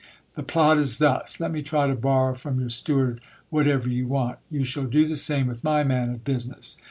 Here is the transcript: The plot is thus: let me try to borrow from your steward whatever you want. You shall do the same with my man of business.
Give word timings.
The 0.33 0.41
plot 0.41 0.79
is 0.79 0.97
thus: 0.97 1.39
let 1.39 1.51
me 1.51 1.61
try 1.61 1.85
to 1.85 1.93
borrow 1.93 2.33
from 2.33 2.59
your 2.59 2.69
steward 2.69 3.21
whatever 3.51 3.87
you 3.87 4.07
want. 4.07 4.39
You 4.49 4.63
shall 4.63 4.85
do 4.85 5.07
the 5.07 5.15
same 5.15 5.45
with 5.45 5.63
my 5.63 5.83
man 5.83 6.09
of 6.09 6.23
business. 6.23 6.79